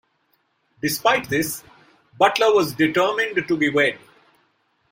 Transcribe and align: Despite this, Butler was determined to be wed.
Despite 0.81 1.29
this, 1.29 1.63
Butler 2.17 2.51
was 2.55 2.73
determined 2.73 3.47
to 3.47 3.55
be 3.55 3.69
wed. 3.69 3.99